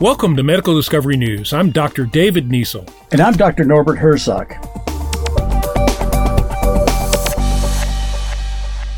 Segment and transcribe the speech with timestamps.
[0.00, 1.54] Welcome to Medical Discovery News.
[1.54, 2.04] I'm Dr.
[2.04, 2.86] David Niesel.
[3.10, 3.64] And I'm Dr.
[3.64, 4.52] Norbert Herzog.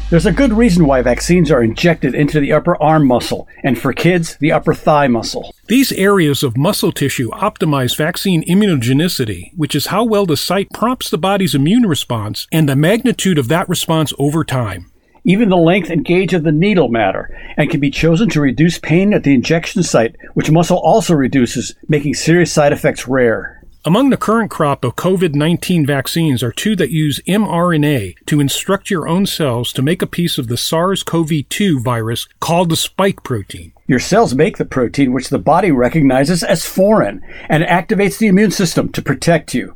[0.08, 3.92] There's a good reason why vaccines are injected into the upper arm muscle, and for
[3.92, 5.54] kids, the upper thigh muscle.
[5.66, 11.10] These areas of muscle tissue optimize vaccine immunogenicity, which is how well the site prompts
[11.10, 14.90] the body's immune response and the magnitude of that response over time.
[15.28, 18.78] Even the length and gauge of the needle matter and can be chosen to reduce
[18.78, 23.60] pain at the injection site, which muscle also reduces, making serious side effects rare.
[23.84, 28.88] Among the current crop of COVID 19 vaccines are two that use mRNA to instruct
[28.88, 32.76] your own cells to make a piece of the SARS CoV 2 virus called the
[32.76, 33.72] spike protein.
[33.88, 38.52] Your cells make the protein which the body recognizes as foreign and activates the immune
[38.52, 39.74] system to protect you.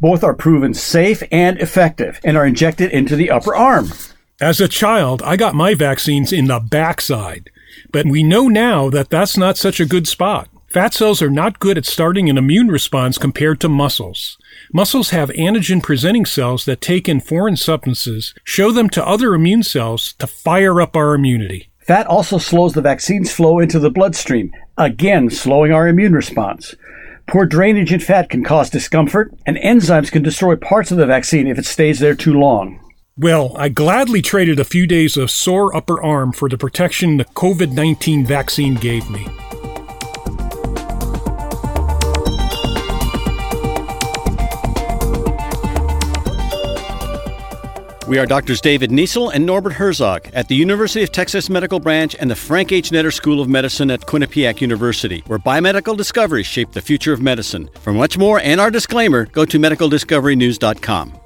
[0.00, 3.90] Both are proven safe and effective and are injected into the upper arm.
[4.40, 7.50] As a child, I got my vaccines in the backside,
[7.92, 10.48] but we know now that that's not such a good spot.
[10.66, 14.36] Fat cells are not good at starting an immune response compared to muscles.
[14.72, 19.62] Muscles have antigen presenting cells that take in foreign substances, show them to other immune
[19.62, 21.70] cells to fire up our immunity.
[21.78, 26.74] Fat also slows the vaccine's flow into the bloodstream, again slowing our immune response.
[27.28, 31.46] Poor drainage in fat can cause discomfort, and enzymes can destroy parts of the vaccine
[31.46, 32.80] if it stays there too long.
[33.16, 37.24] Well, I gladly traded a few days of sore upper arm for the protection the
[37.24, 39.24] COVID 19 vaccine gave me.
[48.08, 52.16] We are Doctors David Niesel and Norbert Herzog at the University of Texas Medical Branch
[52.18, 52.90] and the Frank H.
[52.90, 57.70] Netter School of Medicine at Quinnipiac University, where biomedical discoveries shape the future of medicine.
[57.80, 61.20] For much more and our disclaimer, go to medicaldiscoverynews.com.